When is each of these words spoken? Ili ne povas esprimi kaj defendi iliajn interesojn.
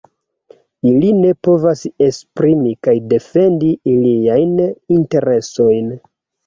Ili 0.91 1.11
ne 1.17 1.33
povas 1.49 1.83
esprimi 2.07 2.73
kaj 2.89 2.97
defendi 3.15 3.71
iliajn 3.95 4.59
interesojn. 5.01 5.99